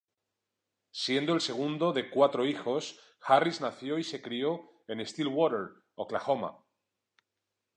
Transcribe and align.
Siendo 0.91 1.33
el 1.35 1.41
segundo 1.41 1.93
de 1.93 2.09
cuatro 2.09 2.47
hijos, 2.47 2.99
Harris 3.23 3.61
nació 3.61 3.99
y 3.99 4.03
se 4.03 4.19
crio 4.19 4.67
en 4.87 5.05
Stillwater, 5.05 5.75
Oklahoma. 5.93 6.57